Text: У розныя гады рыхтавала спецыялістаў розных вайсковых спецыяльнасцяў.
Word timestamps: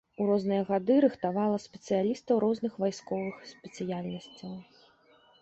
У 0.23 0.25
розныя 0.29 0.61
гады 0.69 0.95
рыхтавала 1.05 1.57
спецыялістаў 1.65 2.41
розных 2.45 2.73
вайсковых 2.85 3.37
спецыяльнасцяў. 3.53 4.59